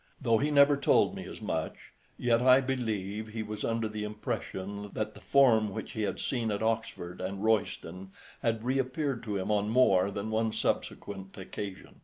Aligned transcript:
Though 0.19 0.39
he 0.39 0.49
never 0.49 0.77
told 0.77 1.13
me 1.13 1.27
as 1.27 1.43
much, 1.43 1.75
yet 2.17 2.41
I 2.41 2.59
believe 2.59 3.27
he 3.27 3.43
was 3.43 3.63
under 3.63 3.87
the 3.87 4.03
impression 4.03 4.89
that 4.93 5.13
the 5.13 5.21
form 5.21 5.69
which 5.75 5.91
he 5.91 6.01
had 6.01 6.19
seen 6.19 6.49
at 6.49 6.63
Oxford 6.63 7.21
and 7.21 7.43
Royston 7.43 8.09
had 8.41 8.63
reappeared 8.63 9.21
to 9.25 9.37
him 9.37 9.51
on 9.51 9.69
more 9.69 10.09
than 10.09 10.31
one 10.31 10.53
subsequent 10.53 11.37
occasion. 11.37 11.99